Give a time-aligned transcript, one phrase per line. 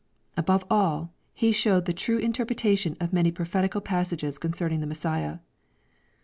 [0.35, 1.13] Above all,.
[1.31, 5.37] He showed the true interpretation of many prophetical pas sages concerning the Messiah.